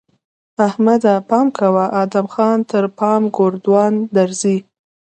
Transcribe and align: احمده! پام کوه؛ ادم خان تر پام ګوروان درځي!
احمده! 0.67 1.13
پام 1.29 1.47
کوه؛ 1.57 1.85
ادم 2.01 2.27
خان 2.33 2.57
تر 2.69 2.83
پام 2.99 3.21
ګوروان 3.35 3.93
درځي! 4.15 4.57